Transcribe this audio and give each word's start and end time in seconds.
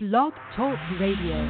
Blog 0.00 0.32
Talk 0.54 0.78
Radio. 1.00 1.42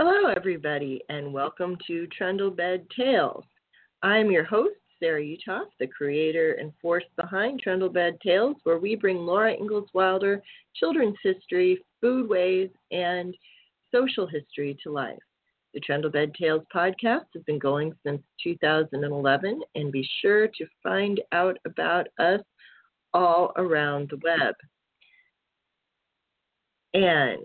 Hello, 0.00 0.32
everybody, 0.36 1.02
and 1.08 1.32
welcome 1.32 1.76
to 1.88 2.06
Trundlebed 2.16 2.86
Tales. 2.96 3.42
I'm 4.04 4.30
your 4.30 4.44
host, 4.44 4.76
Sarah 5.00 5.20
Uthoff, 5.20 5.64
the 5.80 5.88
creator 5.88 6.52
and 6.52 6.72
force 6.80 7.02
behind 7.16 7.60
Trundlebed 7.60 8.20
Tales, 8.20 8.54
where 8.62 8.78
we 8.78 8.94
bring 8.94 9.16
Laura 9.16 9.52
Ingalls 9.54 9.88
Wilder 9.94 10.40
children's 10.76 11.16
history, 11.20 11.84
foodways, 12.00 12.70
and 12.92 13.36
social 13.92 14.24
history 14.24 14.78
to 14.84 14.92
life. 14.92 15.18
The 15.74 15.80
Trundlebed 15.80 16.32
Tales 16.36 16.62
podcast 16.72 17.24
has 17.34 17.42
been 17.44 17.58
going 17.58 17.92
since 18.06 18.22
2011, 18.40 19.62
and 19.74 19.90
be 19.90 20.08
sure 20.22 20.46
to 20.46 20.66
find 20.80 21.20
out 21.32 21.58
about 21.66 22.06
us 22.20 22.42
all 23.14 23.50
around 23.56 24.10
the 24.10 24.20
web. 24.22 24.54
And 26.94 27.42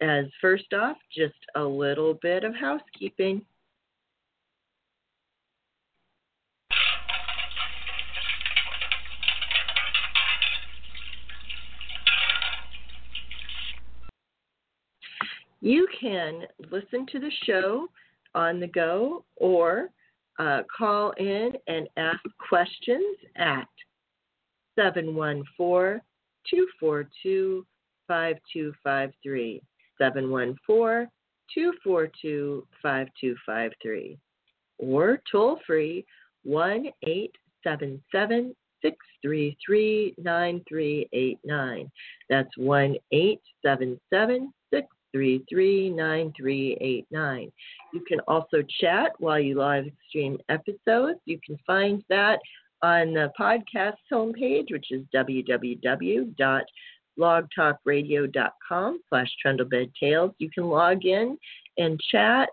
as 0.00 0.26
first 0.40 0.72
off, 0.72 0.96
just 1.14 1.34
a 1.54 1.62
little 1.62 2.14
bit 2.22 2.44
of 2.44 2.54
housekeeping. 2.54 3.42
You 15.62 15.88
can 16.00 16.42
listen 16.70 17.06
to 17.10 17.18
the 17.18 17.32
show 17.44 17.88
on 18.34 18.60
the 18.60 18.68
go 18.68 19.24
or 19.36 19.88
uh, 20.38 20.62
call 20.76 21.12
in 21.18 21.52
and 21.66 21.88
ask 21.96 22.20
questions 22.48 23.16
at 23.36 23.66
714 24.76 26.00
242 26.48 27.66
5253. 28.06 29.62
714 29.98 31.08
242 31.54 32.66
5253 32.82 34.18
or 34.78 35.20
toll 35.30 35.58
free 35.66 36.04
1 36.44 36.86
877 37.02 38.54
633 38.82 40.14
9389. 40.18 41.90
That's 42.28 42.56
1 42.56 42.96
877 43.10 44.52
633 44.72 45.90
9389. 45.90 47.52
You 47.92 48.00
can 48.06 48.20
also 48.20 48.62
chat 48.80 49.12
while 49.18 49.40
you 49.40 49.56
live 49.56 49.86
stream 50.08 50.38
episodes. 50.48 51.18
You 51.24 51.40
can 51.44 51.58
find 51.66 52.04
that 52.08 52.38
on 52.82 53.14
the 53.14 53.32
podcast 53.38 53.96
homepage, 54.12 54.70
which 54.70 54.92
is 54.92 55.02
www 55.14 56.76
blogtalkradio.com 57.18 59.00
slash 59.08 59.28
trundlebedtales. 59.44 60.34
You 60.38 60.50
can 60.50 60.64
log 60.64 61.04
in 61.04 61.38
and 61.78 62.00
chat 62.10 62.48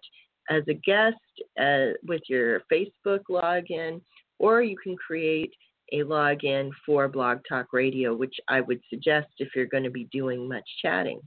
as 0.50 0.64
a 0.68 0.74
guest 0.74 1.16
uh, 1.60 1.94
with 2.06 2.22
your 2.28 2.62
Facebook 2.72 3.22
login, 3.30 4.02
or 4.40 4.62
you 4.62 4.76
can 4.78 4.96
create 4.96 5.54
a 5.92 5.98
login 5.98 6.70
for 6.86 7.08
Blog 7.08 7.40
Talk 7.48 7.68
Radio, 7.72 8.16
which 8.16 8.36
I 8.48 8.62
would 8.62 8.82
suggest 8.90 9.28
if 9.38 9.50
you're 9.56 9.66
going 9.66 9.84
to 9.84 9.92
be 9.92 10.08
doing 10.12 10.48
much 10.48 10.68
chatting. 10.82 11.20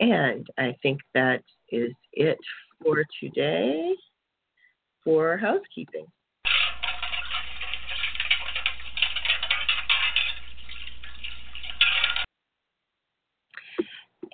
And 0.00 0.46
I 0.58 0.76
think 0.82 1.00
that 1.14 1.42
is 1.70 1.92
it 2.12 2.38
for 2.82 3.04
today 3.20 3.94
for 5.04 5.36
housekeeping. 5.36 6.06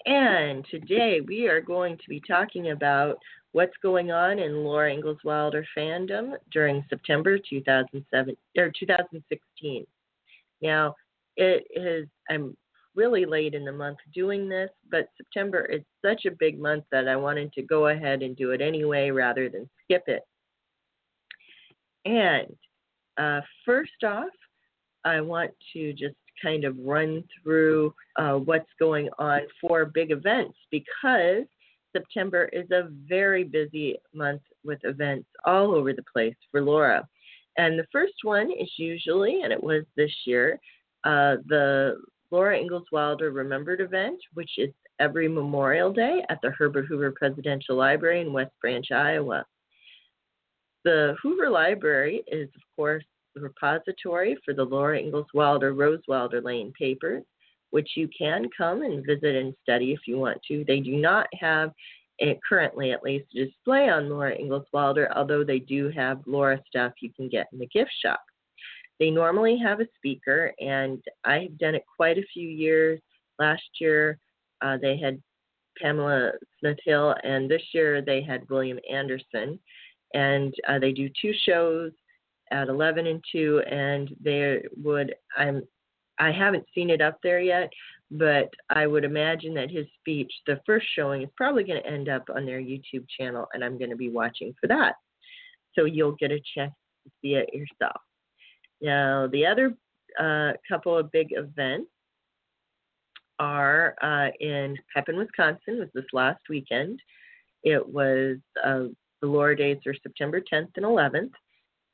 And 0.07 0.67
today 0.71 1.21
we 1.27 1.47
are 1.47 1.61
going 1.61 1.97
to 1.97 2.09
be 2.09 2.21
talking 2.21 2.71
about 2.71 3.17
what's 3.53 3.77
going 3.83 4.11
on 4.11 4.39
in 4.39 4.65
Laura 4.65 4.93
Ingalls 4.93 5.19
Wilder 5.25 5.65
fandom 5.77 6.33
during 6.51 6.85
September 6.91 7.39
2007 7.39 8.37
or 8.59 8.73
2016. 8.79 9.87
Now, 10.61 10.95
it 11.37 11.65
is 11.75 12.07
I'm 12.29 12.57
really 12.95 13.25
late 13.25 13.55
in 13.55 13.65
the 13.65 13.73
month 13.73 13.99
doing 14.15 14.49
this, 14.49 14.71
but 14.91 15.09
September 15.17 15.65
is 15.65 15.83
such 16.05 16.27
a 16.27 16.37
big 16.39 16.61
month 16.61 16.85
that 16.93 17.09
I 17.09 17.17
wanted 17.17 17.53
to 17.55 17.63
go 17.63 17.89
ahead 17.89 18.23
and 18.23 18.37
do 18.37 18.51
it 18.51 18.61
anyway 18.61 19.11
rather 19.11 19.49
than 19.49 19.69
skip 19.83 20.05
it. 20.07 20.23
And 22.05 22.55
uh, 23.17 23.41
first 23.65 24.05
off, 24.05 24.29
I 25.05 25.21
want 25.21 25.51
to 25.73 25.93
just 25.93 26.15
kind 26.43 26.65
of 26.65 26.77
run 26.79 27.25
through 27.43 27.95
uh, 28.17 28.35
what's 28.35 28.71
going 28.79 29.09
on 29.19 29.41
for 29.61 29.85
big 29.87 30.11
events 30.11 30.57
because 30.71 31.45
September 31.93 32.47
is 32.53 32.71
a 32.71 32.89
very 33.09 33.45
busy 33.45 33.97
month 34.13 34.43
with 34.65 34.79
events 34.85 35.29
all 35.45 35.75
over 35.75 35.93
the 35.93 36.05
place 36.13 36.35
for 36.51 36.61
Laura. 36.61 37.07
And 37.57 37.79
the 37.79 37.87
first 37.93 38.15
one 38.23 38.51
is 38.51 38.71
usually, 38.77 39.43
and 39.43 39.53
it 39.53 39.63
was 39.63 39.85
this 39.97 40.13
year, 40.27 40.59
uh, 41.05 41.37
the 41.47 41.97
Laura 42.31 42.59
Ingalls 42.59 42.89
Wilder 42.91 43.31
Remembered 43.31 43.81
event, 43.81 44.19
which 44.35 44.51
is 44.59 44.71
every 44.99 45.29
Memorial 45.29 45.93
Day 45.93 46.25
at 46.29 46.41
the 46.43 46.51
Herbert 46.51 46.87
Hoover 46.87 47.13
Presidential 47.13 47.77
Library 47.77 48.21
in 48.21 48.33
West 48.33 48.53
Branch, 48.61 48.91
Iowa. 48.91 49.45
The 50.85 51.15
Hoover 51.23 51.49
Library 51.49 52.25
is, 52.27 52.49
of 52.55 52.63
course, 52.77 53.05
repository 53.37 54.37
for 54.45 54.55
the 54.55 54.65
Laura 54.65 54.99
Ingalls 54.99 55.27
Wilder 55.35 55.75
Rose 55.75 56.03
Wilder 56.09 56.41
Lane 56.41 56.73
papers, 56.79 57.23
which 57.71 57.91
you 57.97 58.09
can 58.17 58.49
come 58.57 58.83
and 58.83 59.05
visit 59.05 59.35
and 59.35 59.55
study 59.63 59.93
if 59.93 60.01
you 60.07 60.19
want 60.19 60.39
to. 60.49 60.65
They 60.67 60.81
do 60.81 60.97
not 60.97 61.27
have 61.39 61.73
it 62.19 62.39
currently 62.49 62.93
at 62.93 63.03
least 63.03 63.27
a 63.35 63.47
display 63.47 63.89
on 63.89 64.09
Laura 64.09 64.35
Ingalls 64.37 64.67
Wilder, 64.73 65.11
although 65.17 65.45
they 65.45 65.59
do 65.59 65.91
have 65.91 66.21
Laura 66.27 66.61
stuff 66.69 66.93
you 67.01 67.11
can 67.13 67.29
get 67.29 67.49
in 67.53 67.59
the 67.59 67.67
gift 67.67 67.91
shop. 68.03 68.21
They 69.01 69.11
normally 69.11 69.59
have 69.59 69.81
a 69.81 69.89
speaker, 69.97 70.53
and 70.61 71.03
I've 71.25 71.59
done 71.59 71.75
it 71.75 71.85
quite 71.97 72.19
a 72.19 72.27
few 72.33 72.49
years. 72.49 73.01
Last 73.41 73.63
year, 73.81 74.19
uh, 74.63 74.79
they 74.81 74.97
had 74.97 75.21
Pamela 75.81 76.33
Smith 76.61 76.79
Hill, 76.85 77.15
and 77.25 77.51
this 77.51 77.63
year 77.73 78.01
they 78.01 78.23
had 78.23 78.49
William 78.49 78.79
Anderson. 78.91 79.59
And 80.15 80.55
uh, 80.69 80.79
they 80.79 80.93
do 80.93 81.11
two 81.21 81.33
shows 81.45 81.91
at 82.55 82.69
11 82.69 83.07
and 83.07 83.23
2 83.33 83.63
and 83.71 84.15
they 84.23 84.63
would 84.83 85.15
i'm 85.37 85.63
i 86.19 86.31
haven't 86.31 86.65
seen 86.75 86.89
it 86.89 87.01
up 87.01 87.19
there 87.23 87.41
yet 87.41 87.71
but 88.13 88.49
i 88.71 88.87
would 88.87 89.05
imagine 89.05 89.53
that 89.55 89.71
his 89.71 89.87
speech 89.99 90.33
the 90.47 90.61
first 90.65 90.87
showing 90.95 91.23
is 91.23 91.29
probably 91.37 91.65
going 91.65 91.83
to 91.83 91.89
end 91.89 92.09
up 92.09 92.25
on 92.35 92.47
their 92.47 92.61
youtube 92.61 93.05
channel 93.19 93.47
and 93.53 93.65
i'm 93.65 93.77
going 93.77 93.91
to 93.91 93.97
be 93.97 94.09
watching 94.09 94.55
for 94.61 94.69
that 94.69 94.95
so 95.75 95.85
you'll 95.85 96.17
get 96.17 96.31
a 96.31 96.41
chance 96.55 96.73
to 97.05 97.11
see 97.21 97.35
it 97.35 97.53
yourself 97.53 98.01
now 98.81 99.27
the 99.33 99.45
other 99.45 99.75
uh, 100.21 100.53
couple 100.69 100.97
of 100.97 101.11
big 101.11 101.29
events 101.33 101.91
are 103.41 103.97
uh, 104.01 104.29
in 104.39 104.77
Pepin, 104.95 105.17
Wisconsin, 105.17 105.81
was 105.81 105.89
this 105.93 106.05
last 106.13 106.39
weekend. 106.49 107.01
It 107.65 107.85
was 107.85 108.37
uh, 108.65 108.85
the 109.21 109.27
Laura 109.27 109.57
Days 109.57 109.79
are 109.87 109.95
September 110.03 110.41
10th 110.41 110.69
and 110.77 110.85
11th. 110.85 111.33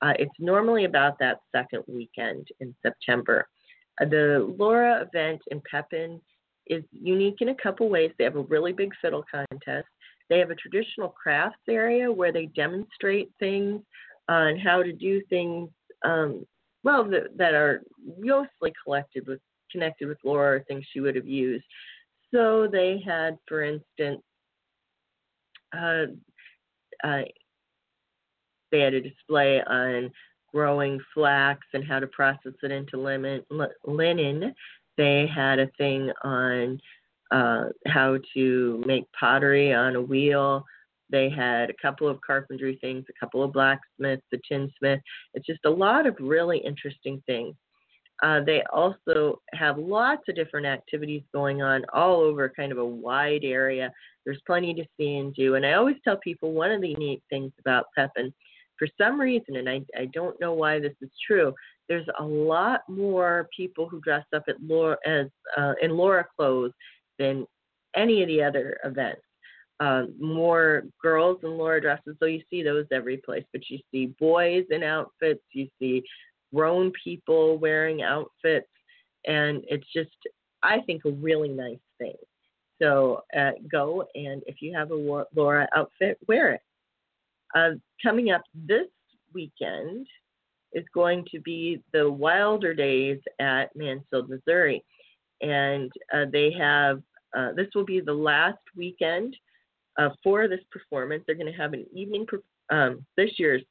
Uh, 0.03 0.15
it's 0.19 0.33
normally 0.39 0.85
about 0.85 1.19
that 1.19 1.39
second 1.55 1.83
weekend 1.87 2.47
in 2.61 2.75
September. 2.83 3.47
Uh, 4.01 4.07
the 4.07 4.55
Laura 4.59 5.03
event 5.03 5.41
in 5.51 5.61
Pepin 5.71 6.21
is 6.67 6.85
unique 6.93 7.37
in 7.41 7.51
a 7.51 7.55
couple 7.55 7.89
ways. 7.89 8.11
They 8.17 8.25
have 8.25 8.37
a 8.37 8.43
really 8.43 8.73
big 8.73 8.93
fiddle 9.03 9.25
contest. 9.31 9.89
They 10.29 10.39
have 10.39 10.51
a 10.51 10.55
traditional 10.55 11.09
crafts 11.09 11.59
area 11.69 12.11
where 12.11 12.33
they 12.33 12.47
demonstrate 12.47 13.31
things 13.39 13.83
on 14.29 14.59
how 14.59 14.83
to 14.83 14.93
do 14.93 15.21
things, 15.29 15.69
um, 16.05 16.47
well, 16.85 17.05
that, 17.11 17.37
that 17.37 17.55
are 17.55 17.83
mostly 18.19 18.73
collected 18.85 19.27
with 19.27 19.41
connected 19.71 20.09
with 20.09 20.19
Laura 20.25 20.57
or 20.57 20.65
things 20.65 20.85
she 20.93 21.01
would 21.01 21.17
have 21.17 21.27
used. 21.27 21.65
So 22.33 22.69
they 22.71 23.03
had, 23.05 23.37
for 23.47 23.63
instance, 23.63 24.23
uh, 25.77 26.07
uh, 27.05 27.23
they 28.71 28.81
had 28.81 28.95
a 28.95 29.01
display 29.01 29.63
on 29.63 30.11
growing 30.53 31.01
flax 31.15 31.61
and 31.75 31.85
how 31.85 31.99
to 31.99 32.07
process 32.09 32.53
it 32.63 32.71
into 32.71 32.97
linen. 32.99 34.55
They 34.97 35.27
had 35.27 35.59
a 35.59 35.71
thing 35.79 36.11
on 36.25 36.81
uh, 37.31 37.67
how 37.87 38.19
to 38.35 38.83
make 38.87 39.05
pottery 39.19 39.73
on 39.73 39.97
a 39.97 40.01
wheel. 40.01 40.65
They 41.11 41.29
had 41.29 41.71
a 41.71 41.75
couple 41.81 42.09
of 42.09 42.21
carpentry 42.21 42.79
things, 42.81 43.05
a 43.09 43.25
couple 43.25 43.43
of 43.43 43.53
blacksmiths, 43.53 44.23
the 44.31 44.41
tinsmith. 44.49 45.01
It's 45.35 45.47
just 45.47 45.65
a 45.65 45.71
lot 45.71 46.07
of 46.07 46.17
really 46.21 46.59
interesting 46.59 47.23
things. 47.27 47.55
Uh, 48.23 48.41
they 48.45 48.63
also 48.73 49.41
have 49.55 49.79
lots 49.79 50.23
of 50.29 50.35
different 50.35 50.67
activities 50.67 51.23
going 51.33 51.63
on 51.63 51.85
all 51.93 52.21
over 52.21 52.53
kind 52.55 52.71
of 52.71 52.79
a 52.79 52.85
wide 52.85 53.45
area. 53.45 53.91
There's 54.25 54.43
plenty 54.47 54.75
to 54.75 54.85
see 54.97 55.17
and 55.17 55.35
do. 55.35 55.55
And 55.55 55.65
I 55.65 55.73
always 55.73 55.97
tell 56.05 56.19
people 56.19 56.53
one 56.53 56.71
of 56.71 56.83
the 56.83 56.95
neat 56.97 57.23
things 57.31 57.53
about 57.59 57.87
Pepin, 57.97 58.33
for 58.81 58.89
some 58.99 59.21
reason, 59.21 59.57
and 59.57 59.69
I, 59.69 59.83
I 59.97 60.07
don't 60.07 60.41
know 60.41 60.55
why 60.55 60.81
this 60.81 60.95
is 61.03 61.11
true, 61.27 61.55
there's 61.89 62.07
a 62.19 62.25
lot 62.25 62.81
more 62.89 63.47
people 63.55 63.87
who 63.87 64.01
dress 64.01 64.25
up 64.35 64.45
at 64.49 64.57
Laura, 64.63 64.97
as 65.07 65.27
uh, 65.59 65.75
in 65.83 65.91
Laura 65.91 66.27
clothes 66.35 66.73
than 67.19 67.47
any 67.95 68.23
of 68.23 68.29
the 68.29 68.43
other 68.43 68.79
events. 68.85 69.21
Um, 69.81 70.15
more 70.19 70.85
girls 71.03 71.41
in 71.43 71.59
Laura 71.59 71.81
dresses, 71.81 72.17
so 72.19 72.25
you 72.25 72.43
see 72.49 72.63
those 72.63 72.87
every 72.91 73.19
place. 73.19 73.45
But 73.53 73.69
you 73.69 73.79
see 73.91 74.15
boys 74.19 74.65
in 74.71 74.83
outfits, 74.83 75.45
you 75.53 75.69
see 75.79 76.03
grown 76.55 76.91
people 77.05 77.59
wearing 77.59 78.03
outfits, 78.03 78.69
and 79.27 79.63
it's 79.69 79.87
just, 79.95 80.11
I 80.63 80.81
think, 80.81 81.05
a 81.05 81.11
really 81.11 81.51
nice 81.51 81.79
thing. 81.99 82.17
So 82.81 83.25
uh, 83.37 83.53
go 83.71 84.07
and 84.15 84.43
if 84.47 84.63
you 84.63 84.75
have 84.75 84.91
a 84.91 85.27
Laura 85.35 85.69
outfit, 85.75 86.19
wear 86.27 86.55
it. 86.55 86.61
Uh, 87.55 87.71
coming 88.03 88.31
up 88.31 88.43
this 88.55 88.87
weekend 89.35 90.07
is 90.73 90.85
going 90.95 91.25
to 91.33 91.41
be 91.41 91.83
the 91.93 92.11
Wilder 92.11 92.75
Days 92.75 93.19
at 93.41 93.75
Mansfield, 93.75 94.29
Missouri, 94.29 94.85
and 95.41 95.91
uh, 96.15 96.27
they 96.33 96.53
have 96.53 97.03
uh, 97.37 97.53
this 97.53 97.69
will 97.75 97.85
be 97.85 98.01
the 98.01 98.13
last 98.13 98.59
weekend 98.77 99.37
uh, 99.99 100.11
for 100.23 100.49
this 100.49 100.61
performance. 100.71 101.23
They're 101.27 101.37
going 101.37 101.53
to 101.53 101.59
have 101.59 101.73
an 101.73 101.87
evening 101.95 102.27
um, 102.71 103.05
this 103.17 103.31
year's 103.39 103.63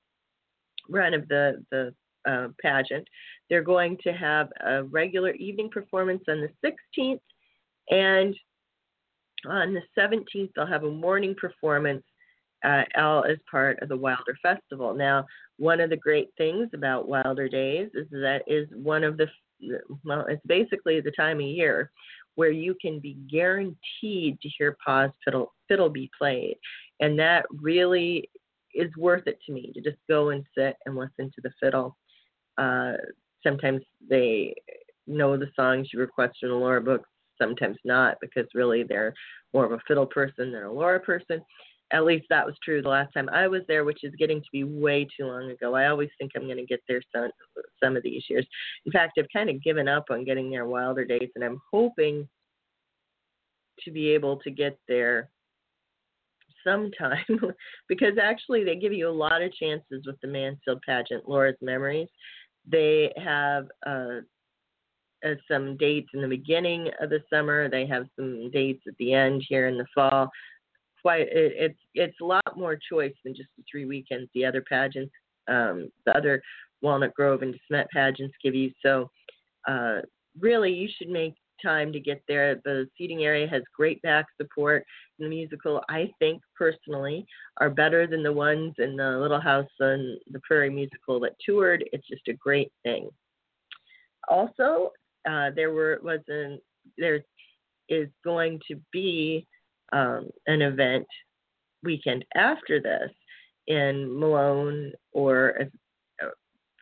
run 0.89 1.13
of 1.13 1.27
the 1.27 1.63
the 1.71 1.93
uh, 2.27 2.47
pageant. 2.61 3.07
They're 3.49 3.63
going 3.63 3.97
to 4.03 4.11
have 4.11 4.49
a 4.65 4.83
regular 4.83 5.31
evening 5.31 5.69
performance 5.69 6.23
on 6.27 6.41
the 6.41 6.73
16th, 6.97 7.21
and 7.89 8.35
on 9.47 9.73
the 9.73 9.81
17th 9.97 10.51
they'll 10.55 10.65
have 10.65 10.83
a 10.83 10.91
morning 10.91 11.33
performance 11.39 12.03
uh, 12.63 12.83
all 12.97 13.23
as 13.23 13.37
part 13.49 13.79
of 13.81 13.89
the 13.89 13.97
Wilder 13.97 14.37
Festival. 14.41 14.93
Now, 14.93 15.25
one 15.57 15.79
of 15.79 15.89
the 15.89 15.97
great 15.97 16.29
things 16.37 16.69
about 16.73 17.07
Wilder 17.07 17.47
Days 17.47 17.89
is 17.93 18.07
that 18.11 18.43
is 18.47 18.67
one 18.73 19.03
of 19.03 19.17
the 19.17 19.27
well, 20.05 20.25
it's 20.29 20.45
basically 20.45 21.01
the 21.01 21.11
time 21.11 21.37
of 21.37 21.45
year 21.45 21.91
where 22.35 22.51
you 22.51 22.73
can 22.81 22.99
be 22.99 23.17
guaranteed 23.29 24.39
to 24.39 24.49
hear 24.57 24.77
Pa's 24.85 25.11
fiddle, 25.25 25.53
fiddle 25.67 25.89
be 25.89 26.09
played. 26.17 26.55
And 27.01 27.19
that 27.19 27.45
really 27.51 28.29
is 28.73 28.89
worth 28.97 29.27
it 29.27 29.39
to 29.45 29.51
me 29.51 29.71
to 29.73 29.81
just 29.81 29.97
go 30.07 30.29
and 30.29 30.45
sit 30.57 30.77
and 30.85 30.95
listen 30.95 31.31
to 31.35 31.41
the 31.43 31.51
fiddle. 31.61 31.97
Uh, 32.57 32.93
sometimes 33.45 33.81
they 34.09 34.55
know 35.07 35.35
the 35.35 35.49
songs 35.55 35.89
you 35.91 35.99
request 35.99 36.37
in 36.41 36.49
the 36.49 36.55
Laura 36.55 36.81
book, 36.81 37.03
sometimes 37.41 37.77
not, 37.83 38.15
because 38.21 38.45
really 38.53 38.83
they're 38.83 39.13
more 39.53 39.65
of 39.65 39.71
a 39.71 39.79
fiddle 39.87 40.05
person 40.05 40.51
than 40.51 40.63
a 40.63 40.71
Laura 40.71 40.99
person. 40.99 41.41
At 41.91 42.05
least 42.05 42.25
that 42.29 42.45
was 42.45 42.55
true 42.63 42.81
the 42.81 42.89
last 42.89 43.13
time 43.13 43.29
I 43.29 43.47
was 43.47 43.63
there, 43.67 43.83
which 43.83 44.03
is 44.03 44.13
getting 44.15 44.41
to 44.41 44.47
be 44.51 44.63
way 44.63 45.05
too 45.05 45.25
long 45.25 45.49
ago. 45.49 45.73
I 45.75 45.87
always 45.87 46.09
think 46.17 46.31
I'm 46.35 46.45
going 46.45 46.57
to 46.57 46.65
get 46.65 46.81
there 46.87 47.01
some 47.15 47.31
some 47.83 47.97
of 47.97 48.03
these 48.03 48.23
years. 48.29 48.45
In 48.85 48.91
fact, 48.91 49.17
I've 49.17 49.25
kind 49.33 49.49
of 49.49 49.63
given 49.63 49.87
up 49.87 50.05
on 50.11 50.23
getting 50.23 50.51
there 50.51 50.65
wilder 50.65 51.03
days, 51.03 51.29
and 51.35 51.43
I'm 51.43 51.59
hoping 51.71 52.27
to 53.83 53.91
be 53.91 54.09
able 54.09 54.37
to 54.37 54.51
get 54.51 54.77
there 54.87 55.29
sometime 56.63 57.25
because 57.89 58.17
actually 58.21 58.63
they 58.63 58.75
give 58.75 58.93
you 58.93 59.09
a 59.09 59.11
lot 59.11 59.41
of 59.41 59.53
chances 59.53 60.03
with 60.05 60.19
the 60.21 60.27
Mansfield 60.27 60.81
pageant, 60.85 61.27
Laura's 61.27 61.55
Memories. 61.61 62.09
They 62.67 63.11
have 63.17 63.67
uh, 63.85 64.19
uh, 65.25 65.35
some 65.49 65.77
dates 65.77 66.09
in 66.13 66.21
the 66.21 66.27
beginning 66.27 66.89
of 67.01 67.09
the 67.09 67.21
summer. 67.31 67.69
They 67.69 67.85
have 67.87 68.05
some 68.15 68.49
dates 68.51 68.83
at 68.87 68.93
the 68.99 69.13
end 69.13 69.45
here 69.47 69.67
in 69.67 69.77
the 69.77 69.85
fall. 69.93 70.29
Quite, 71.01 71.21
it, 71.21 71.53
it's 71.57 71.79
it's 71.93 72.17
a 72.21 72.25
lot 72.25 72.57
more 72.57 72.77
choice 72.91 73.13
than 73.23 73.35
just 73.35 73.49
the 73.57 73.63
three 73.69 73.85
weekends 73.85 74.29
the 74.33 74.45
other 74.45 74.63
pageants, 74.69 75.13
um, 75.47 75.89
the 76.05 76.15
other 76.15 76.41
Walnut 76.81 77.13
Grove 77.13 77.41
and 77.41 77.55
DeSmet 77.71 77.87
pageants 77.93 78.35
give 78.43 78.55
you. 78.55 78.71
So, 78.83 79.09
uh, 79.67 79.99
really, 80.39 80.71
you 80.71 80.89
should 80.97 81.09
make 81.09 81.35
time 81.61 81.91
to 81.91 81.99
get 81.99 82.21
there. 82.27 82.55
The 82.63 82.87
seating 82.97 83.23
area 83.23 83.47
has 83.47 83.63
great 83.75 84.01
back 84.01 84.25
support. 84.39 84.85
The 85.19 85.27
musical, 85.27 85.81
I 85.89 86.09
think 86.19 86.41
personally, 86.57 87.25
are 87.57 87.69
better 87.69 88.07
than 88.07 88.23
the 88.23 88.31
ones 88.31 88.73
in 88.77 88.95
the 88.95 89.17
Little 89.17 89.41
House 89.41 89.69
on 89.81 90.17
the 90.31 90.39
Prairie 90.47 90.69
musical 90.69 91.19
that 91.21 91.35
toured. 91.45 91.83
It's 91.91 92.07
just 92.07 92.27
a 92.27 92.33
great 92.33 92.71
thing. 92.83 93.09
Also, 94.29 94.91
uh, 95.29 95.49
there 95.55 95.71
were 95.71 95.99
was 96.03 96.19
an 96.27 96.59
there 96.97 97.23
is 97.89 98.07
going 98.23 98.59
to 98.67 98.79
be 98.91 99.45
um, 99.91 100.29
an 100.47 100.61
event 100.61 101.05
weekend 101.83 102.25
after 102.35 102.81
this 102.81 103.11
in 103.67 104.19
Malone 104.19 104.91
or 105.13 105.69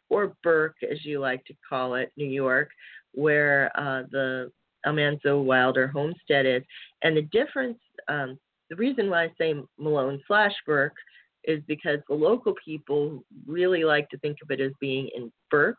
or 0.09 0.33
Burke, 0.43 0.77
as 0.89 1.03
you 1.03 1.19
like 1.19 1.43
to 1.45 1.53
call 1.67 1.95
it, 1.95 2.11
New 2.15 2.29
York, 2.29 2.69
where 3.13 3.71
uh, 3.75 4.03
the 4.11 4.51
Almanzo 4.85 5.41
Wilder 5.41 5.87
homestead 5.87 6.45
is. 6.45 6.63
And 7.01 7.17
the 7.17 7.23
difference, 7.23 7.77
um, 8.07 8.39
the 8.69 8.75
reason 8.75 9.09
why 9.09 9.25
I 9.25 9.31
say 9.37 9.53
Malone 9.77 10.21
slash 10.27 10.53
Burke 10.65 10.95
is 11.43 11.61
because 11.67 11.99
the 12.07 12.15
local 12.15 12.53
people 12.63 13.23
really 13.45 13.83
like 13.83 14.09
to 14.09 14.17
think 14.19 14.37
of 14.43 14.51
it 14.51 14.61
as 14.61 14.71
being 14.79 15.09
in 15.15 15.31
Burke 15.49 15.77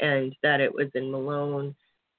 and 0.00 0.34
that 0.42 0.60
it 0.60 0.72
was 0.72 0.88
in 0.94 1.10
Malone. 1.10 1.74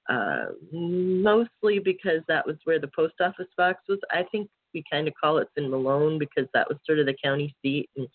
Uh, 0.09 0.45
mostly 0.71 1.79
because 1.79 2.21
that 2.27 2.45
was 2.45 2.55
where 2.63 2.79
the 2.79 2.89
post 2.95 3.15
office 3.19 3.47
box 3.57 3.81
was. 3.89 3.99
I 4.11 4.23
think 4.31 4.49
we 4.73 4.83
kind 4.89 5.07
of 5.07 5.13
call 5.21 5.39
it 5.39 5.49
in 5.57 5.69
Malone 5.69 6.17
because 6.17 6.47
that 6.53 6.67
was 6.69 6.77
sort 6.85 6.99
of 6.99 7.05
the 7.05 7.17
county 7.21 7.53
seat 7.61 7.89
and 7.97 8.07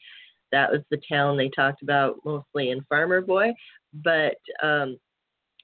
that 0.53 0.71
was 0.71 0.81
the 0.91 1.01
town 1.11 1.37
they 1.37 1.49
talked 1.49 1.83
about 1.83 2.17
mostly 2.25 2.71
in 2.71 2.85
Farmer 2.89 3.21
Boy. 3.21 3.53
But 3.93 4.37
um, 4.63 4.99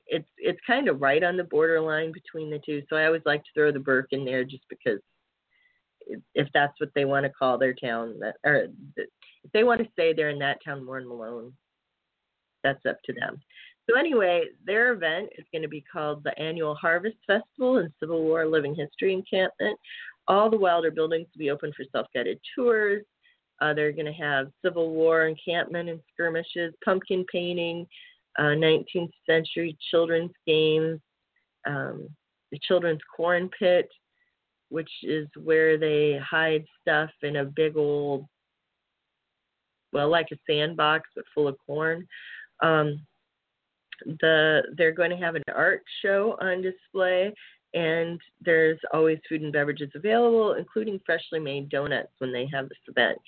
it's 0.06 0.28
it's 0.38 0.60
kind 0.66 0.88
of 0.88 1.00
right 1.00 1.22
on 1.22 1.36
the 1.36 1.44
borderline 1.44 2.12
between 2.12 2.50
the 2.50 2.60
two. 2.64 2.82
So 2.88 2.96
I 2.96 3.06
always 3.06 3.22
like 3.24 3.42
to 3.44 3.50
throw 3.54 3.70
the 3.70 3.78
Burke 3.78 4.08
in 4.10 4.24
there 4.24 4.44
just 4.44 4.64
because 4.68 5.00
if 6.34 6.48
that's 6.54 6.78
what 6.80 6.90
they 6.94 7.04
want 7.04 7.24
to 7.24 7.30
call 7.30 7.58
their 7.58 7.74
town, 7.74 8.18
or 8.44 8.68
if 8.96 9.52
they 9.52 9.64
want 9.64 9.80
to 9.80 9.88
say 9.96 10.12
they're 10.12 10.30
in 10.30 10.38
that 10.38 10.58
town 10.64 10.84
more 10.84 10.98
in 10.98 11.08
Malone, 11.08 11.52
that's 12.64 12.84
up 12.86 12.98
to 13.04 13.12
them. 13.12 13.40
So 13.88 13.98
anyway, 13.98 14.44
their 14.66 14.92
event 14.92 15.30
is 15.38 15.46
going 15.50 15.62
to 15.62 15.68
be 15.68 15.84
called 15.90 16.22
the 16.22 16.38
Annual 16.38 16.74
Harvest 16.74 17.16
Festival 17.26 17.78
and 17.78 17.90
Civil 17.98 18.22
War 18.22 18.46
Living 18.46 18.74
History 18.74 19.14
Encampment. 19.14 19.78
All 20.26 20.50
the 20.50 20.58
Wilder 20.58 20.90
buildings 20.90 21.26
will 21.34 21.38
be 21.38 21.50
open 21.50 21.72
for 21.74 21.84
self-guided 21.90 22.38
tours. 22.54 23.04
Uh, 23.60 23.72
they're 23.72 23.92
going 23.92 24.06
to 24.06 24.12
have 24.12 24.48
Civil 24.62 24.90
War 24.90 25.26
encampment 25.26 25.88
and 25.88 26.00
skirmishes, 26.12 26.74
pumpkin 26.84 27.24
painting, 27.32 27.86
uh, 28.38 28.54
19th 28.54 29.10
century 29.28 29.76
children's 29.90 30.32
games, 30.46 31.00
um, 31.66 32.08
the 32.52 32.58
children's 32.62 33.00
corn 33.16 33.50
pit, 33.58 33.88
which 34.68 34.90
is 35.02 35.26
where 35.42 35.78
they 35.78 36.18
hide 36.18 36.64
stuff 36.80 37.10
in 37.22 37.36
a 37.36 37.44
big 37.44 37.76
old, 37.76 38.26
well, 39.92 40.10
like 40.10 40.28
a 40.30 40.36
sandbox 40.48 41.08
but 41.16 41.24
full 41.34 41.48
of 41.48 41.56
corn. 41.66 42.06
Um, 42.62 43.00
the 44.04 44.62
they're 44.76 44.92
going 44.92 45.10
to 45.10 45.16
have 45.16 45.34
an 45.34 45.42
art 45.54 45.82
show 46.02 46.36
on 46.40 46.62
display, 46.62 47.32
and 47.74 48.20
there's 48.44 48.78
always 48.92 49.18
food 49.28 49.42
and 49.42 49.52
beverages 49.52 49.90
available, 49.94 50.54
including 50.54 51.00
freshly 51.04 51.38
made 51.38 51.68
donuts 51.68 52.12
when 52.18 52.32
they 52.32 52.48
have 52.52 52.68
this 52.68 52.78
event. 52.88 53.18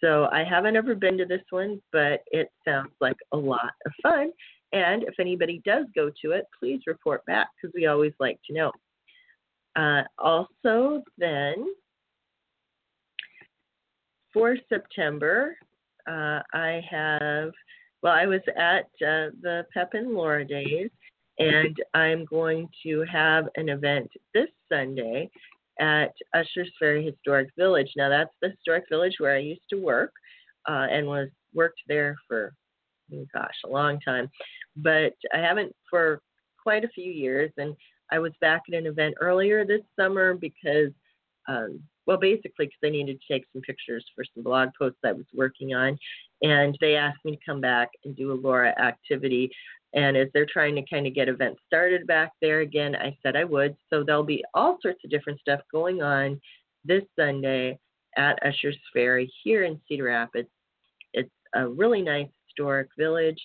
So 0.00 0.28
I 0.32 0.44
haven't 0.44 0.76
ever 0.76 0.94
been 0.94 1.18
to 1.18 1.26
this 1.26 1.42
one, 1.50 1.80
but 1.92 2.22
it 2.30 2.50
sounds 2.66 2.92
like 3.00 3.16
a 3.32 3.36
lot 3.36 3.72
of 3.84 3.92
fun. 4.02 4.32
And 4.72 5.02
if 5.02 5.14
anybody 5.18 5.60
does 5.64 5.84
go 5.94 6.10
to 6.22 6.30
it, 6.30 6.46
please 6.58 6.80
report 6.86 7.24
back 7.26 7.48
because 7.56 7.74
we 7.74 7.86
always 7.86 8.12
like 8.20 8.38
to 8.46 8.54
know. 8.54 8.72
Uh, 9.76 10.02
also, 10.18 11.02
then 11.18 11.66
for 14.32 14.56
September, 14.68 15.56
uh, 16.08 16.40
I 16.52 16.82
have, 16.88 17.50
well, 18.02 18.12
I 18.12 18.26
was 18.26 18.40
at 18.56 18.84
uh, 19.06 19.30
the 19.42 19.66
Pepin 19.74 20.14
Laura 20.14 20.44
Days, 20.44 20.90
and 21.38 21.76
I'm 21.94 22.24
going 22.24 22.68
to 22.84 23.04
have 23.10 23.48
an 23.56 23.68
event 23.68 24.10
this 24.34 24.48
Sunday 24.70 25.30
at 25.80 26.12
Ushers 26.34 26.70
Ferry 26.78 27.04
Historic 27.04 27.48
Village. 27.58 27.90
Now, 27.96 28.08
that's 28.08 28.34
the 28.40 28.50
historic 28.50 28.84
village 28.90 29.16
where 29.18 29.34
I 29.34 29.40
used 29.40 29.62
to 29.70 29.76
work 29.76 30.12
uh, 30.68 30.86
and 30.90 31.06
was 31.06 31.28
worked 31.54 31.80
there 31.88 32.16
for, 32.28 32.52
oh 33.14 33.24
gosh, 33.34 33.54
a 33.64 33.68
long 33.68 33.98
time. 34.00 34.30
But 34.76 35.14
I 35.34 35.38
haven't 35.38 35.74
for 35.88 36.20
quite 36.62 36.84
a 36.84 36.88
few 36.88 37.10
years, 37.10 37.50
and 37.56 37.74
I 38.12 38.18
was 38.18 38.32
back 38.40 38.62
at 38.68 38.78
an 38.78 38.86
event 38.86 39.14
earlier 39.20 39.64
this 39.64 39.82
summer 39.98 40.34
because, 40.34 40.92
um, 41.48 41.80
well, 42.06 42.18
basically 42.18 42.66
because 42.66 42.78
I 42.84 42.90
needed 42.90 43.20
to 43.20 43.32
take 43.32 43.44
some 43.52 43.62
pictures 43.62 44.04
for 44.14 44.24
some 44.34 44.42
blog 44.42 44.70
posts 44.78 44.98
I 45.04 45.12
was 45.12 45.26
working 45.34 45.74
on, 45.74 45.98
and 46.42 46.76
they 46.80 46.96
asked 46.96 47.24
me 47.24 47.32
to 47.32 47.42
come 47.44 47.60
back 47.60 47.88
and 48.04 48.16
do 48.16 48.32
a 48.32 48.34
Laura 48.34 48.74
activity. 48.80 49.50
And 49.92 50.16
as 50.16 50.28
they're 50.32 50.46
trying 50.46 50.76
to 50.76 50.84
kind 50.88 51.06
of 51.06 51.14
get 51.14 51.28
events 51.28 51.60
started 51.66 52.06
back 52.06 52.32
there 52.40 52.60
again, 52.60 52.94
I 52.94 53.16
said 53.22 53.36
I 53.36 53.44
would. 53.44 53.76
So 53.90 54.04
there'll 54.04 54.22
be 54.22 54.44
all 54.54 54.78
sorts 54.80 55.00
of 55.04 55.10
different 55.10 55.40
stuff 55.40 55.60
going 55.72 56.02
on 56.02 56.40
this 56.84 57.02
Sunday 57.18 57.78
at 58.16 58.38
Usher's 58.44 58.78
Ferry 58.92 59.30
here 59.42 59.64
in 59.64 59.80
Cedar 59.88 60.04
Rapids. 60.04 60.48
It's 61.12 61.30
a 61.54 61.66
really 61.68 62.02
nice 62.02 62.28
historic 62.46 62.88
village, 62.96 63.40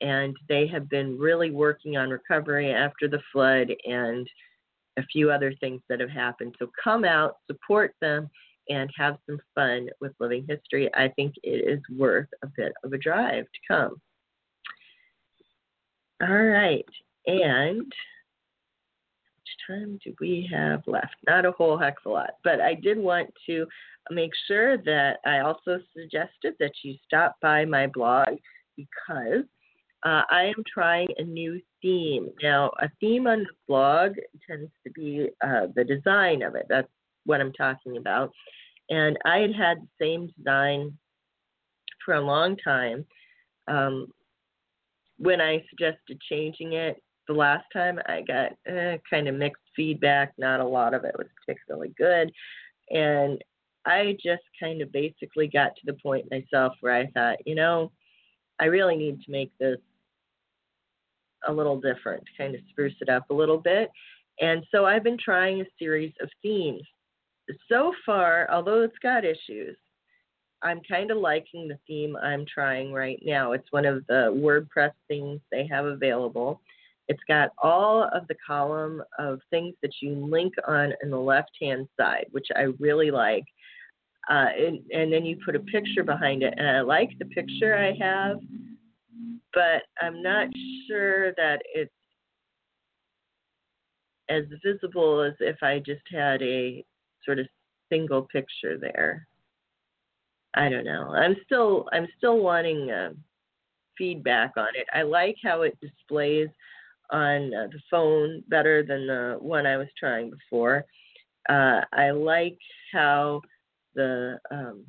and 0.00 0.36
they 0.48 0.66
have 0.66 0.88
been 0.88 1.18
really 1.18 1.50
working 1.50 1.96
on 1.96 2.10
recovery 2.10 2.72
after 2.72 3.08
the 3.08 3.22
flood 3.32 3.72
and 3.84 4.28
a 4.98 5.02
few 5.04 5.30
other 5.30 5.52
things 5.60 5.80
that 5.88 6.00
have 6.00 6.10
happened. 6.10 6.54
So 6.58 6.70
come 6.82 7.04
out, 7.04 7.36
support 7.46 7.94
them, 8.00 8.28
and 8.68 8.90
have 8.96 9.16
some 9.28 9.38
fun 9.54 9.88
with 10.00 10.12
Living 10.20 10.46
History. 10.48 10.90
I 10.94 11.08
think 11.08 11.34
it 11.42 11.68
is 11.68 11.82
worth 11.96 12.28
a 12.42 12.48
bit 12.56 12.72
of 12.84 12.92
a 12.92 12.98
drive 12.98 13.44
to 13.44 13.60
come. 13.68 14.00
All 16.22 16.44
right, 16.44 16.84
and 17.26 17.92
much 19.46 19.78
time 19.78 19.98
do 20.04 20.14
we 20.20 20.48
have 20.52 20.82
left? 20.86 21.16
Not 21.26 21.44
a 21.44 21.52
whole 21.52 21.76
heck 21.76 21.96
of 22.04 22.10
a 22.10 22.14
lot, 22.14 22.30
but 22.42 22.60
I 22.60 22.74
did 22.74 22.98
want 22.98 23.28
to 23.46 23.66
make 24.10 24.32
sure 24.46 24.78
that 24.78 25.18
I 25.26 25.40
also 25.40 25.78
suggested 25.94 26.54
that 26.58 26.72
you 26.82 26.94
stop 27.04 27.36
by 27.42 27.64
my 27.64 27.86
blog 27.86 28.28
because 28.76 29.44
uh, 30.04 30.22
I 30.30 30.52
am 30.56 30.62
trying 30.72 31.08
a 31.18 31.22
new 31.22 31.60
theme. 31.82 32.30
Now, 32.42 32.70
a 32.80 32.88
theme 33.00 33.26
on 33.26 33.40
the 33.40 33.54
blog 33.66 34.12
tends 34.48 34.70
to 34.84 34.92
be 34.92 35.28
uh, 35.44 35.66
the 35.74 35.84
design 35.84 36.42
of 36.42 36.54
it. 36.54 36.66
That's 36.68 36.88
what 37.26 37.40
I'm 37.40 37.52
talking 37.52 37.98
about. 37.98 38.32
And 38.88 39.18
I 39.24 39.38
had 39.38 39.54
had 39.54 39.78
the 39.78 40.04
same 40.04 40.32
design 40.36 40.96
for 42.04 42.14
a 42.14 42.20
long 42.20 42.56
time. 42.56 43.04
Um, 43.68 44.06
when 45.18 45.40
I 45.40 45.64
suggested 45.68 46.20
changing 46.28 46.74
it 46.74 47.02
the 47.26 47.34
last 47.34 47.64
time, 47.72 47.98
I 48.06 48.22
got 48.22 48.52
eh, 48.66 48.98
kind 49.10 49.28
of 49.28 49.34
mixed 49.34 49.62
feedback. 49.74 50.32
Not 50.38 50.60
a 50.60 50.66
lot 50.66 50.94
of 50.94 51.04
it 51.04 51.14
was 51.18 51.26
particularly 51.44 51.92
good. 51.98 52.30
And 52.90 53.42
I 53.84 54.16
just 54.22 54.42
kind 54.60 54.82
of 54.82 54.92
basically 54.92 55.48
got 55.48 55.74
to 55.76 55.82
the 55.84 55.94
point 55.94 56.30
myself 56.30 56.74
where 56.80 56.94
I 56.94 57.06
thought, 57.06 57.38
you 57.44 57.54
know, 57.54 57.92
I 58.60 58.66
really 58.66 58.96
need 58.96 59.22
to 59.22 59.30
make 59.30 59.50
this 59.58 59.78
a 61.46 61.52
little 61.52 61.80
different, 61.80 62.22
kind 62.36 62.54
of 62.54 62.60
spruce 62.70 62.94
it 63.00 63.08
up 63.08 63.30
a 63.30 63.34
little 63.34 63.58
bit. 63.58 63.90
And 64.40 64.64
so 64.70 64.84
I've 64.84 65.04
been 65.04 65.18
trying 65.18 65.60
a 65.60 65.64
series 65.78 66.12
of 66.20 66.28
themes. 66.42 66.82
So 67.68 67.92
far, 68.04 68.48
although 68.50 68.82
it's 68.82 68.98
got 69.02 69.24
issues, 69.24 69.76
I'm 70.62 70.80
kind 70.88 71.10
of 71.10 71.18
liking 71.18 71.68
the 71.68 71.78
theme 71.86 72.16
I'm 72.16 72.44
trying 72.52 72.92
right 72.92 73.20
now. 73.24 73.52
It's 73.52 73.70
one 73.70 73.84
of 73.84 74.06
the 74.06 74.32
WordPress 74.34 74.92
things 75.06 75.40
they 75.52 75.66
have 75.66 75.84
available. 75.84 76.60
It's 77.08 77.22
got 77.28 77.50
all 77.62 78.08
of 78.12 78.26
the 78.26 78.36
column 78.44 79.02
of 79.18 79.40
things 79.50 79.74
that 79.82 79.92
you 80.00 80.14
link 80.14 80.54
on 80.66 80.92
in 81.02 81.10
the 81.10 81.18
left 81.18 81.52
hand 81.60 81.86
side, 81.96 82.26
which 82.32 82.48
I 82.56 82.72
really 82.80 83.10
like. 83.10 83.44
Uh, 84.28 84.48
and, 84.58 84.80
and 84.92 85.12
then 85.12 85.24
you 85.24 85.38
put 85.44 85.54
a 85.54 85.60
picture 85.60 86.02
behind 86.02 86.42
it. 86.42 86.54
And 86.56 86.68
I 86.68 86.80
like 86.80 87.10
the 87.18 87.26
picture 87.26 87.76
I 87.76 87.92
have, 88.04 88.38
but 89.54 89.82
I'm 90.02 90.20
not 90.20 90.48
sure 90.88 91.32
that 91.34 91.62
it's 91.72 91.92
as 94.28 94.42
visible 94.64 95.22
as 95.22 95.34
if 95.38 95.62
I 95.62 95.78
just 95.78 96.02
had 96.10 96.42
a 96.42 96.84
sort 97.26 97.38
of 97.38 97.46
single 97.90 98.22
picture 98.22 98.78
there. 98.78 99.26
I 100.54 100.70
don't 100.70 100.84
know. 100.84 101.12
I'm 101.14 101.36
still 101.44 101.86
I'm 101.92 102.06
still 102.16 102.38
wanting 102.38 102.90
uh, 102.90 103.10
feedback 103.98 104.52
on 104.56 104.68
it. 104.74 104.86
I 104.94 105.02
like 105.02 105.36
how 105.42 105.62
it 105.62 105.78
displays 105.80 106.48
on 107.10 107.54
uh, 107.54 107.66
the 107.70 107.80
phone 107.90 108.42
better 108.48 108.82
than 108.82 109.06
the 109.06 109.36
one 109.38 109.66
I 109.66 109.76
was 109.76 109.88
trying 109.98 110.30
before. 110.30 110.84
Uh, 111.48 111.82
I 111.92 112.10
like 112.10 112.58
how 112.92 113.42
the 113.94 114.38
um, 114.50 114.84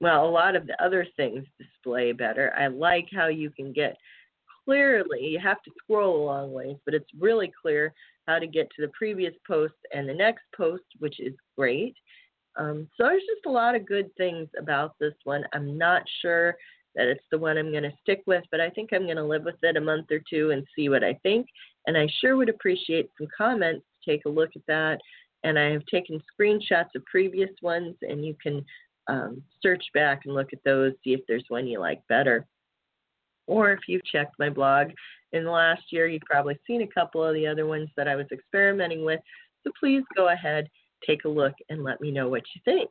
well, 0.00 0.26
a 0.26 0.30
lot 0.30 0.56
of 0.56 0.66
the 0.66 0.82
other 0.82 1.06
things 1.16 1.44
display 1.58 2.12
better. 2.12 2.52
I 2.56 2.66
like 2.66 3.08
how 3.14 3.28
you 3.28 3.50
can 3.50 3.72
get 3.72 3.96
clearly, 4.64 5.26
you 5.26 5.38
have 5.38 5.62
to 5.62 5.70
scroll 5.82 6.24
a 6.24 6.26
long 6.26 6.52
ways, 6.52 6.76
but 6.84 6.94
it's 6.94 7.08
really 7.18 7.52
clear 7.62 7.92
how 8.26 8.38
to 8.38 8.46
get 8.46 8.68
to 8.70 8.82
the 8.82 8.92
previous 8.96 9.34
post 9.46 9.74
and 9.92 10.08
the 10.08 10.14
next 10.14 10.44
post, 10.56 10.84
which 10.98 11.20
is 11.20 11.34
great. 11.56 11.94
Um, 12.56 12.88
so 12.96 13.04
there's 13.04 13.22
just 13.22 13.46
a 13.46 13.50
lot 13.50 13.74
of 13.74 13.86
good 13.86 14.14
things 14.16 14.48
about 14.58 14.94
this 15.00 15.14
one. 15.24 15.44
I'm 15.52 15.76
not 15.76 16.02
sure 16.22 16.56
that 16.94 17.08
it's 17.08 17.24
the 17.30 17.38
one 17.38 17.58
I'm 17.58 17.72
going 17.72 17.82
to 17.82 17.92
stick 18.00 18.22
with, 18.26 18.44
but 18.50 18.60
I 18.60 18.70
think 18.70 18.90
I'm 18.92 19.04
going 19.04 19.16
to 19.16 19.24
live 19.24 19.44
with 19.44 19.56
it 19.62 19.76
a 19.76 19.80
month 19.80 20.06
or 20.10 20.20
two 20.30 20.52
and 20.52 20.64
see 20.76 20.88
what 20.88 21.02
I 21.02 21.14
think. 21.22 21.46
And 21.86 21.98
I 21.98 22.06
sure 22.20 22.36
would 22.36 22.48
appreciate 22.48 23.10
some 23.18 23.26
comments. 23.36 23.84
to 24.04 24.10
Take 24.10 24.24
a 24.26 24.30
look 24.30 24.50
at 24.54 24.62
that. 24.68 25.00
And 25.42 25.58
I 25.58 25.70
have 25.72 25.84
taken 25.86 26.22
screenshots 26.40 26.94
of 26.94 27.04
previous 27.04 27.50
ones, 27.60 27.96
and 28.02 28.24
you 28.24 28.34
can 28.42 28.64
um, 29.08 29.42
search 29.60 29.84
back 29.92 30.22
and 30.24 30.34
look 30.34 30.52
at 30.52 30.64
those, 30.64 30.92
see 31.02 31.12
if 31.12 31.20
there's 31.28 31.44
one 31.48 31.66
you 31.66 31.80
like 31.80 32.00
better. 32.08 32.46
Or 33.46 33.72
if 33.72 33.80
you've 33.88 34.04
checked 34.04 34.34
my 34.38 34.50
blog 34.50 34.88
in 35.32 35.44
the 35.44 35.50
last 35.50 35.82
year, 35.90 36.06
you've 36.06 36.22
probably 36.22 36.58
seen 36.66 36.82
a 36.82 36.86
couple 36.86 37.22
of 37.24 37.34
the 37.34 37.46
other 37.46 37.66
ones 37.66 37.88
that 37.96 38.08
I 38.08 38.16
was 38.16 38.26
experimenting 38.32 39.04
with. 39.04 39.20
So 39.62 39.70
please 39.78 40.02
go 40.16 40.28
ahead, 40.28 40.68
take 41.06 41.24
a 41.24 41.28
look, 41.28 41.54
and 41.68 41.84
let 41.84 42.00
me 42.00 42.10
know 42.10 42.28
what 42.28 42.42
you 42.54 42.60
think. 42.64 42.90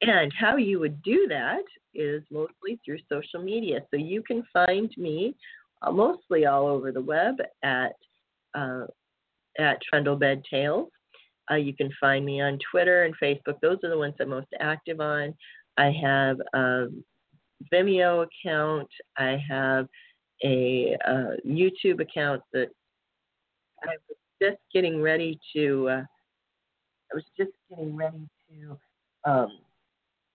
And 0.00 0.32
how 0.38 0.56
you 0.56 0.78
would 0.80 1.02
do 1.02 1.26
that 1.28 1.62
is 1.94 2.22
mostly 2.30 2.78
through 2.84 2.98
social 3.08 3.42
media. 3.42 3.80
So 3.90 3.96
you 3.96 4.22
can 4.22 4.42
find 4.52 4.92
me 4.96 5.34
uh, 5.82 5.92
mostly 5.92 6.46
all 6.46 6.66
over 6.66 6.92
the 6.92 7.00
web 7.00 7.36
at 7.62 7.92
uh, 8.54 8.86
at 9.58 9.78
Trundlebed 9.82 10.42
Tales. 10.50 10.90
Uh, 11.50 11.56
you 11.56 11.74
can 11.74 11.90
find 12.00 12.24
me 12.24 12.40
on 12.40 12.58
Twitter 12.70 13.04
and 13.04 13.14
Facebook. 13.22 13.60
Those 13.60 13.78
are 13.84 13.90
the 13.90 13.98
ones 13.98 14.14
I'm 14.20 14.30
most 14.30 14.48
active 14.60 15.00
on. 15.00 15.34
I 15.76 15.92
have 16.02 16.38
a 16.54 16.86
Vimeo 17.72 18.26
account. 18.26 18.88
I 19.16 19.42
have 19.48 19.88
a 20.44 20.96
uh, 21.06 21.36
YouTube 21.46 22.00
account 22.00 22.42
that 22.52 22.68
I 23.82 23.96
was 24.08 24.16
just 24.42 24.58
getting 24.72 25.00
ready 25.00 25.38
to. 25.54 25.88
Uh, 25.88 26.02
I 27.12 27.14
was 27.14 27.24
just 27.36 27.52
getting 27.68 27.94
ready 27.94 28.28
to 28.48 28.78
um, 29.30 29.58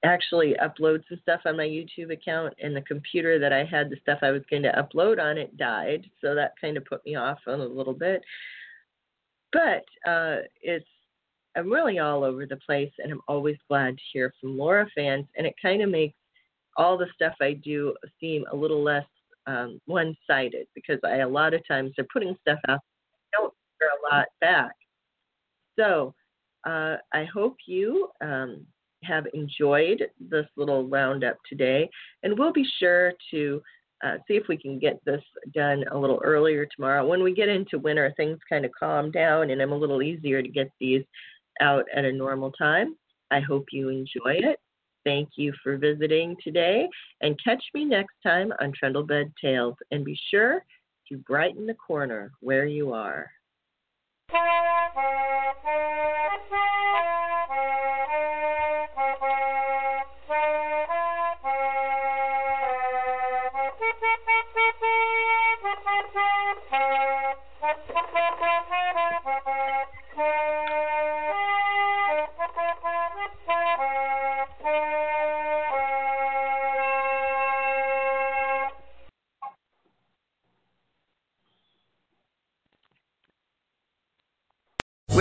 actually 0.03 0.55
upload 0.61 1.03
some 1.09 1.19
stuff 1.21 1.41
on 1.45 1.57
my 1.57 1.65
YouTube 1.65 2.11
account, 2.11 2.53
and 2.61 2.75
the 2.75 2.81
computer 2.81 3.39
that 3.39 3.53
I 3.53 3.63
had 3.63 3.89
the 3.89 3.97
stuff 4.01 4.19
I 4.21 4.31
was 4.31 4.43
going 4.49 4.63
to 4.63 4.71
upload 4.71 5.21
on 5.21 5.37
it 5.37 5.57
died, 5.57 6.05
so 6.21 6.35
that 6.35 6.53
kind 6.59 6.77
of 6.77 6.85
put 6.85 7.05
me 7.05 7.15
off 7.15 7.39
on 7.47 7.59
a 7.59 7.65
little 7.65 7.93
bit. 7.93 8.23
But 9.51 9.83
uh, 10.09 10.37
it's 10.61 10.85
I'm 11.55 11.71
really 11.71 11.99
all 11.99 12.23
over 12.23 12.45
the 12.45 12.57
place, 12.57 12.91
and 12.99 13.11
I'm 13.11 13.21
always 13.27 13.57
glad 13.67 13.97
to 13.97 14.03
hear 14.13 14.33
from 14.39 14.57
Laura 14.57 14.87
fans, 14.95 15.25
and 15.37 15.45
it 15.45 15.55
kind 15.61 15.81
of 15.81 15.89
makes 15.89 16.15
all 16.79 16.97
the 16.97 17.07
stuff 17.13 17.33
I 17.41 17.53
do 17.53 17.93
seem 18.19 18.45
a 18.51 18.55
little 18.55 18.81
less 18.81 19.05
um, 19.45 19.79
one-sided 19.85 20.65
because 20.73 20.97
I 21.03 21.17
a 21.17 21.27
lot 21.27 21.53
of 21.53 21.61
times 21.67 21.91
they're 21.95 22.07
putting 22.11 22.35
stuff 22.41 22.59
out, 22.69 22.79
don't 23.33 23.53
hear 23.79 23.89
a 23.89 24.15
lot 24.15 24.27
back. 24.39 24.71
So 25.77 26.13
uh, 26.65 26.95
I 27.13 27.25
hope 27.25 27.57
you 27.67 28.09
um, 28.21 28.65
have 29.03 29.25
enjoyed 29.33 30.03
this 30.19 30.45
little 30.55 30.87
roundup 30.87 31.37
today, 31.47 31.89
and 32.23 32.39
we'll 32.39 32.53
be 32.53 32.67
sure 32.79 33.13
to 33.31 33.61
uh, 34.03 34.15
see 34.25 34.35
if 34.35 34.47
we 34.47 34.57
can 34.57 34.79
get 34.79 35.03
this 35.05 35.21
done 35.53 35.83
a 35.91 35.97
little 35.97 36.21
earlier 36.23 36.65
tomorrow. 36.73 37.05
When 37.05 37.23
we 37.23 37.33
get 37.33 37.49
into 37.49 37.77
winter, 37.77 38.13
things 38.15 38.39
kind 38.47 38.63
of 38.63 38.71
calm 38.77 39.11
down, 39.11 39.49
and 39.49 39.61
I'm 39.61 39.73
a 39.73 39.77
little 39.77 40.01
easier 40.01 40.41
to 40.41 40.47
get 40.47 40.69
these 40.79 41.03
out 41.61 41.85
at 41.93 42.05
a 42.05 42.11
normal 42.11 42.51
time. 42.51 42.95
I 43.31 43.41
hope 43.41 43.65
you 43.73 43.89
enjoy 43.89 44.37
it. 44.37 44.59
Thank 45.09 45.29
you 45.37 45.53
for 45.63 45.75
visiting 45.75 46.35
today, 46.43 46.87
and 47.21 47.35
catch 47.43 47.63
me 47.73 47.83
next 47.83 48.13
time 48.21 48.53
on 48.61 48.71
Trundlebed 48.79 49.33
Tales. 49.41 49.73
And 49.89 50.05
be 50.05 50.15
sure 50.29 50.63
to 51.07 51.17
brighten 51.17 51.65
the 51.65 51.73
corner 51.73 52.31
where 52.41 52.67
you 52.67 52.93
are. 52.93 53.31